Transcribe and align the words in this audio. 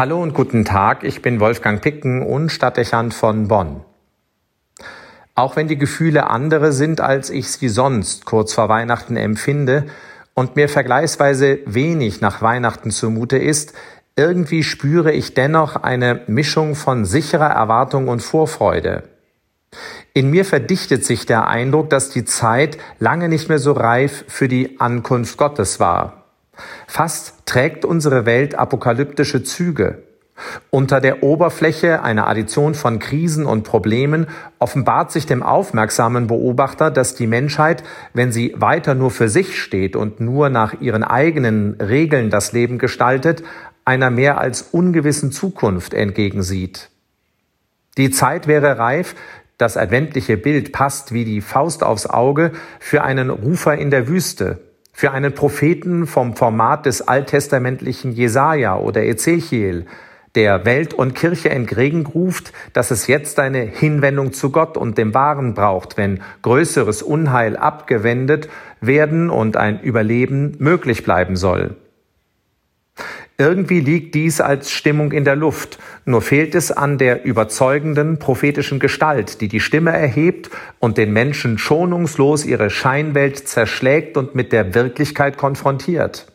Hallo 0.00 0.22
und 0.22 0.32
guten 0.32 0.64
Tag, 0.64 1.04
ich 1.04 1.20
bin 1.20 1.40
Wolfgang 1.40 1.82
Picken 1.82 2.22
und 2.22 2.48
Stadtdechant 2.48 3.12
von 3.12 3.48
Bonn. 3.48 3.82
Auch 5.34 5.56
wenn 5.56 5.68
die 5.68 5.76
Gefühle 5.76 6.30
andere 6.30 6.72
sind, 6.72 7.02
als 7.02 7.28
ich 7.28 7.50
sie 7.50 7.68
sonst 7.68 8.24
kurz 8.24 8.54
vor 8.54 8.70
Weihnachten 8.70 9.18
empfinde 9.18 9.84
und 10.32 10.56
mir 10.56 10.70
vergleichsweise 10.70 11.58
wenig 11.66 12.22
nach 12.22 12.40
Weihnachten 12.40 12.90
zumute 12.90 13.36
ist, 13.36 13.74
irgendwie 14.16 14.62
spüre 14.62 15.12
ich 15.12 15.34
dennoch 15.34 15.76
eine 15.76 16.22
Mischung 16.28 16.76
von 16.76 17.04
sicherer 17.04 17.50
Erwartung 17.50 18.08
und 18.08 18.22
Vorfreude. 18.22 19.02
In 20.14 20.30
mir 20.30 20.46
verdichtet 20.46 21.04
sich 21.04 21.26
der 21.26 21.46
Eindruck, 21.46 21.90
dass 21.90 22.08
die 22.08 22.24
Zeit 22.24 22.78
lange 23.00 23.28
nicht 23.28 23.50
mehr 23.50 23.58
so 23.58 23.72
reif 23.72 24.24
für 24.28 24.48
die 24.48 24.80
Ankunft 24.80 25.36
Gottes 25.36 25.78
war. 25.78 26.19
Fast 26.86 27.46
trägt 27.46 27.84
unsere 27.84 28.26
Welt 28.26 28.54
apokalyptische 28.54 29.42
Züge. 29.42 30.02
Unter 30.70 31.00
der 31.00 31.22
Oberfläche 31.22 32.02
einer 32.02 32.26
Addition 32.26 32.74
von 32.74 32.98
Krisen 32.98 33.44
und 33.44 33.64
Problemen 33.64 34.26
offenbart 34.58 35.12
sich 35.12 35.26
dem 35.26 35.42
aufmerksamen 35.42 36.26
Beobachter, 36.26 36.90
dass 36.90 37.14
die 37.14 37.26
Menschheit, 37.26 37.82
wenn 38.14 38.32
sie 38.32 38.54
weiter 38.56 38.94
nur 38.94 39.10
für 39.10 39.28
sich 39.28 39.60
steht 39.60 39.96
und 39.96 40.20
nur 40.20 40.48
nach 40.48 40.80
ihren 40.80 41.04
eigenen 41.04 41.74
Regeln 41.80 42.30
das 42.30 42.52
Leben 42.52 42.78
gestaltet, 42.78 43.42
einer 43.84 44.10
mehr 44.10 44.38
als 44.38 44.62
ungewissen 44.62 45.32
Zukunft 45.32 45.94
entgegensieht. 45.94 46.90
Die 47.98 48.10
Zeit 48.10 48.46
wäre 48.46 48.78
reif, 48.78 49.14
das 49.58 49.76
adventliche 49.76 50.36
Bild 50.36 50.72
passt 50.72 51.12
wie 51.12 51.24
die 51.24 51.40
Faust 51.40 51.82
aufs 51.82 52.06
Auge 52.06 52.52
für 52.78 53.02
einen 53.02 53.28
Rufer 53.28 53.76
in 53.76 53.90
der 53.90 54.08
Wüste, 54.08 54.60
für 55.00 55.12
einen 55.12 55.32
Propheten 55.32 56.06
vom 56.06 56.36
Format 56.36 56.84
des 56.84 57.08
alttestamentlichen 57.08 58.12
Jesaja 58.12 58.76
oder 58.76 59.02
Ezechiel, 59.02 59.86
der 60.34 60.66
Welt 60.66 60.92
und 60.92 61.14
Kirche 61.14 61.48
entgegenruft, 61.48 62.52
dass 62.74 62.90
es 62.90 63.06
jetzt 63.06 63.38
eine 63.38 63.60
Hinwendung 63.60 64.34
zu 64.34 64.50
Gott 64.50 64.76
und 64.76 64.98
dem 64.98 65.14
Wahren 65.14 65.54
braucht, 65.54 65.96
wenn 65.96 66.20
größeres 66.42 67.02
Unheil 67.02 67.56
abgewendet 67.56 68.50
werden 68.82 69.30
und 69.30 69.56
ein 69.56 69.80
Überleben 69.80 70.56
möglich 70.58 71.02
bleiben 71.02 71.36
soll. 71.36 71.76
Irgendwie 73.40 73.80
liegt 73.80 74.14
dies 74.14 74.42
als 74.42 74.70
Stimmung 74.70 75.12
in 75.12 75.24
der 75.24 75.34
Luft, 75.34 75.78
nur 76.04 76.20
fehlt 76.20 76.54
es 76.54 76.70
an 76.70 76.98
der 76.98 77.24
überzeugenden 77.24 78.18
prophetischen 78.18 78.78
Gestalt, 78.78 79.40
die 79.40 79.48
die 79.48 79.60
Stimme 79.60 79.92
erhebt 79.92 80.50
und 80.78 80.98
den 80.98 81.14
Menschen 81.14 81.56
schonungslos 81.56 82.44
ihre 82.44 82.68
Scheinwelt 82.68 83.48
zerschlägt 83.48 84.18
und 84.18 84.34
mit 84.34 84.52
der 84.52 84.74
Wirklichkeit 84.74 85.38
konfrontiert. 85.38 86.30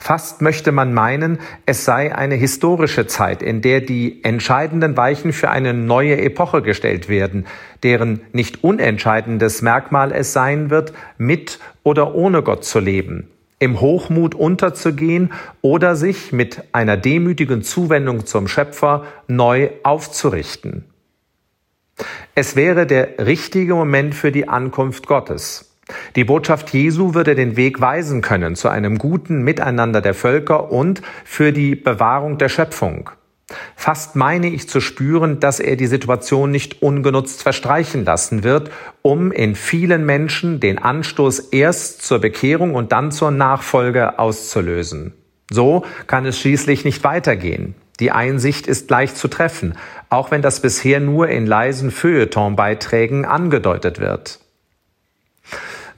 Fast 0.00 0.42
möchte 0.42 0.72
man 0.72 0.92
meinen, 0.92 1.38
es 1.64 1.84
sei 1.84 2.12
eine 2.12 2.34
historische 2.34 3.06
Zeit, 3.06 3.40
in 3.40 3.60
der 3.60 3.80
die 3.80 4.24
entscheidenden 4.24 4.96
Weichen 4.96 5.32
für 5.32 5.50
eine 5.50 5.74
neue 5.74 6.20
Epoche 6.20 6.60
gestellt 6.60 7.08
werden, 7.08 7.46
deren 7.84 8.20
nicht 8.32 8.64
unentscheidendes 8.64 9.62
Merkmal 9.62 10.10
es 10.10 10.32
sein 10.32 10.70
wird, 10.70 10.92
mit 11.18 11.60
oder 11.84 12.16
ohne 12.16 12.42
Gott 12.42 12.64
zu 12.64 12.80
leben, 12.80 13.30
im 13.58 13.80
Hochmut 13.80 14.34
unterzugehen 14.34 15.32
oder 15.62 15.96
sich 15.96 16.32
mit 16.32 16.62
einer 16.72 16.96
demütigen 16.96 17.62
Zuwendung 17.62 18.26
zum 18.26 18.48
Schöpfer 18.48 19.04
neu 19.28 19.70
aufzurichten. 19.82 20.84
Es 22.34 22.56
wäre 22.56 22.86
der 22.86 23.26
richtige 23.26 23.74
Moment 23.74 24.14
für 24.14 24.30
die 24.30 24.48
Ankunft 24.48 25.06
Gottes. 25.06 25.72
Die 26.16 26.24
Botschaft 26.24 26.70
Jesu 26.70 27.14
würde 27.14 27.34
den 27.34 27.56
Weg 27.56 27.80
weisen 27.80 28.20
können 28.20 28.56
zu 28.56 28.68
einem 28.68 28.98
guten 28.98 29.42
Miteinander 29.42 30.00
der 30.00 30.14
Völker 30.14 30.70
und 30.72 31.00
für 31.24 31.52
die 31.52 31.76
Bewahrung 31.76 32.38
der 32.38 32.48
Schöpfung. 32.48 33.10
Fast 33.76 34.16
meine 34.16 34.48
ich 34.48 34.68
zu 34.68 34.80
spüren, 34.80 35.38
dass 35.38 35.60
er 35.60 35.76
die 35.76 35.86
Situation 35.86 36.50
nicht 36.50 36.82
ungenutzt 36.82 37.42
verstreichen 37.42 38.04
lassen 38.04 38.42
wird, 38.42 38.70
um 39.02 39.30
in 39.30 39.54
vielen 39.54 40.04
Menschen 40.04 40.58
den 40.58 40.78
Anstoß 40.78 41.38
erst 41.50 42.02
zur 42.02 42.18
Bekehrung 42.18 42.74
und 42.74 42.90
dann 42.90 43.12
zur 43.12 43.30
Nachfolge 43.30 44.18
auszulösen. 44.18 45.14
So 45.48 45.84
kann 46.08 46.26
es 46.26 46.40
schließlich 46.40 46.84
nicht 46.84 47.04
weitergehen. 47.04 47.76
Die 48.00 48.10
Einsicht 48.10 48.66
ist 48.66 48.90
leicht 48.90 49.16
zu 49.16 49.28
treffen, 49.28 49.78
auch 50.10 50.30
wenn 50.30 50.42
das 50.42 50.60
bisher 50.60 50.98
nur 50.98 51.28
in 51.28 51.46
leisen 51.46 51.92
Feuilleton-Beiträgen 51.92 53.24
angedeutet 53.24 54.00
wird. 54.00 54.40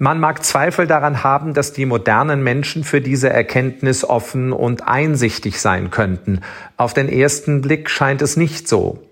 Man 0.00 0.20
mag 0.20 0.44
Zweifel 0.44 0.86
daran 0.86 1.24
haben, 1.24 1.54
dass 1.54 1.72
die 1.72 1.84
modernen 1.84 2.42
Menschen 2.42 2.84
für 2.84 3.00
diese 3.00 3.30
Erkenntnis 3.30 4.04
offen 4.04 4.52
und 4.52 4.86
einsichtig 4.86 5.60
sein 5.60 5.90
könnten. 5.90 6.40
Auf 6.76 6.94
den 6.94 7.08
ersten 7.08 7.62
Blick 7.62 7.90
scheint 7.90 8.22
es 8.22 8.36
nicht 8.36 8.68
so. 8.68 9.02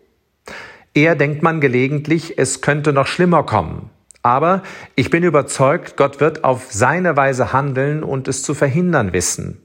Eher 0.95 1.17
denkt 1.17 1.43
man 1.43 1.61
gelegentlich, 1.61 2.39
es 2.39 2.61
könnte 2.61 2.93
noch 2.93 3.09
schlimmer 3.09 3.43
kommen. 3.43 3.91
Aber 4.23 4.63
ich 4.95 5.11
bin 5.11 5.25
überzeugt, 5.25 5.97
Gott 5.97 6.21
wird 6.21 6.45
auf 6.45 6.69
seine 6.71 7.17
Weise 7.17 7.53
handeln 7.53 8.03
und 8.03 8.29
es 8.29 8.43
zu 8.43 8.55
verhindern 8.55 9.13
wissen. 9.13 9.61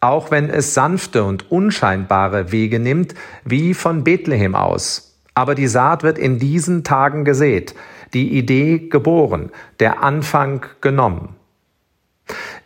Auch 0.00 0.30
wenn 0.30 0.50
es 0.50 0.74
sanfte 0.74 1.24
und 1.24 1.50
unscheinbare 1.50 2.50
Wege 2.50 2.78
nimmt, 2.78 3.14
wie 3.44 3.74
von 3.74 4.04
Bethlehem 4.04 4.54
aus. 4.54 5.05
Aber 5.36 5.54
die 5.54 5.68
Saat 5.68 6.02
wird 6.02 6.18
in 6.18 6.38
diesen 6.38 6.82
Tagen 6.82 7.26
gesät 7.26 7.74
die 8.14 8.38
Idee 8.38 8.88
geboren, 8.88 9.50
der 9.80 10.02
Anfang 10.02 10.64
genommen. 10.80 11.36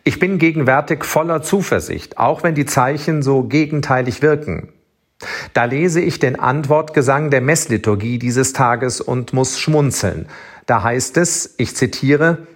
Ich 0.05 0.19
bin 0.19 0.39
gegenwärtig 0.39 1.03
voller 1.03 1.41
Zuversicht, 1.41 2.17
auch 2.17 2.43
wenn 2.43 2.55
die 2.55 2.65
Zeichen 2.65 3.23
so 3.23 3.43
gegenteilig 3.43 4.21
wirken. 4.21 4.69
Da 5.53 5.65
lese 5.65 5.99
ich 5.99 6.19
den 6.19 6.39
Antwortgesang 6.39 7.29
der 7.29 7.41
Messliturgie 7.41 8.17
dieses 8.17 8.53
Tages 8.53 9.01
und 9.01 9.33
muss 9.33 9.59
schmunzeln. 9.59 10.27
Da 10.65 10.81
heißt 10.81 11.17
es, 11.17 11.55
ich 11.57 11.75
zitiere, 11.75 12.47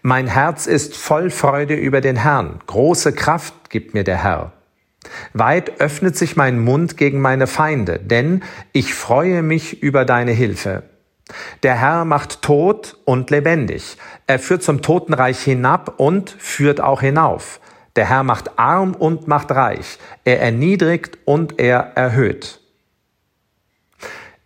Mein 0.00 0.26
Herz 0.26 0.66
ist 0.66 0.96
voll 0.96 1.28
Freude 1.28 1.74
über 1.74 2.00
den 2.00 2.16
Herrn, 2.16 2.60
große 2.66 3.12
Kraft 3.12 3.68
gibt 3.68 3.92
mir 3.92 4.04
der 4.04 4.24
Herr. 4.24 4.53
Weit 5.32 5.80
öffnet 5.80 6.16
sich 6.16 6.36
mein 6.36 6.58
Mund 6.58 6.96
gegen 6.96 7.20
meine 7.20 7.46
Feinde, 7.46 7.98
denn 7.98 8.42
ich 8.72 8.94
freue 8.94 9.42
mich 9.42 9.82
über 9.82 10.04
deine 10.04 10.32
Hilfe. 10.32 10.84
Der 11.62 11.80
Herr 11.80 12.04
macht 12.04 12.42
tot 12.42 12.96
und 13.04 13.30
lebendig. 13.30 13.96
Er 14.26 14.38
führt 14.38 14.62
zum 14.62 14.82
Totenreich 14.82 15.40
hinab 15.40 15.94
und 15.98 16.30
führt 16.38 16.80
auch 16.80 17.00
hinauf. 17.00 17.60
Der 17.96 18.08
Herr 18.08 18.24
macht 18.24 18.58
arm 18.58 18.94
und 18.94 19.28
macht 19.28 19.50
reich. 19.50 19.98
Er 20.24 20.40
erniedrigt 20.40 21.18
und 21.24 21.58
er 21.58 21.92
erhöht. 21.94 22.60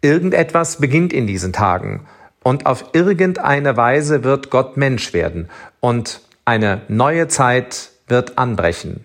Irgendetwas 0.01 0.77
beginnt 0.77 1.13
in 1.13 1.27
diesen 1.27 1.53
Tagen 1.53 2.07
und 2.45 2.67
auf 2.67 2.91
irgendeine 2.93 3.77
Weise 3.77 4.23
wird 4.23 4.51
Gott 4.51 4.77
Mensch 4.77 5.13
werden 5.13 5.49
und 5.81 6.21
eine 6.45 6.83
neue 6.89 7.27
Zeit 7.29 7.91
wird 8.07 8.39
anbrechen. 8.39 9.05